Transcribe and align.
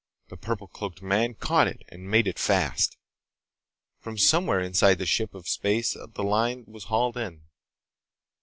The 0.29 0.35
purple 0.35 0.65
cloaked 0.67 1.03
man 1.03 1.35
caught 1.35 1.67
it 1.67 1.83
and 1.89 2.09
made 2.09 2.25
it 2.25 2.39
fast. 2.39 2.97
From 3.99 4.17
somewhere 4.17 4.59
inside 4.59 4.95
the 4.97 5.05
ship 5.05 5.35
of 5.35 5.47
space 5.47 5.95
the 6.15 6.23
line 6.23 6.63
was 6.67 6.85
hauled 6.85 7.17
in. 7.17 7.43